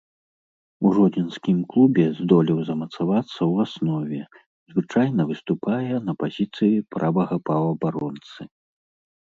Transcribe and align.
У 0.87 0.93
жодзінскім 0.97 1.57
клубе 1.73 2.05
здолеў 2.19 2.57
замацавацца 2.69 3.29
ў 3.29 3.53
аснове, 3.69 4.21
звычайна 4.73 5.21
выступае 5.33 5.93
на 6.09 6.13
пазіцыі 6.25 6.83
правага 6.97 7.35
паўабаронцы. 7.53 8.41